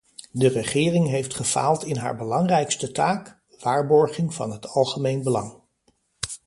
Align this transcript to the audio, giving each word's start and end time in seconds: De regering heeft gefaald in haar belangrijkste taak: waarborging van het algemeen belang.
De 0.31 0.47
regering 0.47 1.07
heeft 1.07 1.33
gefaald 1.35 1.83
in 1.83 1.95
haar 1.95 2.15
belangrijkste 2.15 2.91
taak: 2.91 3.39
waarborging 3.59 4.33
van 4.33 4.51
het 4.51 4.67
algemeen 4.67 5.23
belang. 5.23 5.59